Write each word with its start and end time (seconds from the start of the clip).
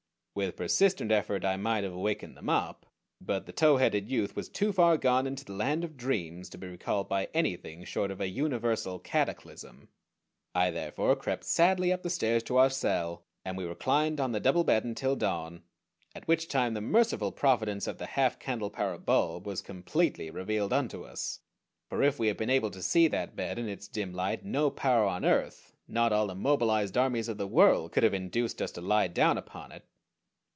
With 0.33 0.55
persistent 0.55 1.11
effort 1.11 1.43
I 1.43 1.57
might 1.57 1.83
have 1.83 1.91
awakened 1.91 2.37
the 2.37 2.41
mop; 2.41 2.85
but 3.19 3.45
the 3.45 3.51
tow 3.51 3.75
headed 3.75 4.09
youth 4.09 4.33
was 4.33 4.47
too 4.47 4.71
far 4.71 4.95
gone 4.95 5.27
into 5.27 5.43
the 5.43 5.51
land 5.51 5.83
of 5.83 5.97
dreams 5.97 6.47
to 6.49 6.57
be 6.57 6.67
recalled 6.67 7.09
by 7.09 7.27
anything 7.33 7.83
short 7.83 8.11
of 8.11 8.21
a 8.21 8.29
universal 8.29 8.97
cataclysm. 8.97 9.89
I 10.55 10.71
therefore 10.71 11.17
crept 11.17 11.43
sadly 11.43 11.91
up 11.91 12.01
the 12.01 12.09
stairs 12.09 12.43
to 12.43 12.55
our 12.55 12.69
cell, 12.69 13.25
and 13.43 13.57
we 13.57 13.65
reclined 13.65 14.21
on 14.21 14.31
the 14.31 14.39
double 14.39 14.63
bed 14.63 14.85
until 14.85 15.17
dawn, 15.17 15.63
at 16.15 16.29
which 16.29 16.47
time 16.47 16.75
the 16.75 16.81
merciful 16.81 17.33
providence 17.33 17.85
of 17.85 17.97
the 17.97 18.05
half 18.07 18.39
candlepower 18.39 18.97
bulb 19.03 19.45
was 19.45 19.61
completely 19.61 20.29
revealed 20.29 20.71
unto 20.71 21.03
us; 21.03 21.41
for 21.89 22.01
if 22.01 22.19
we 22.19 22.27
had 22.29 22.37
been 22.37 22.49
able 22.49 22.71
to 22.71 22.81
see 22.81 23.09
that 23.09 23.35
bed 23.35 23.59
in 23.59 23.67
its 23.67 23.89
dim 23.89 24.13
light 24.13 24.45
no 24.45 24.69
power 24.71 25.03
on 25.05 25.25
earth, 25.25 25.75
not 25.89 26.13
all 26.13 26.27
the 26.27 26.35
mobilized 26.35 26.95
armies 26.97 27.27
of 27.27 27.37
the 27.37 27.45
world 27.47 27.91
could 27.91 28.03
have 28.03 28.13
induced 28.13 28.61
us 28.61 28.71
to 28.71 28.79
lie 28.79 29.09
down 29.09 29.37
upon 29.37 29.73
it. 29.73 29.83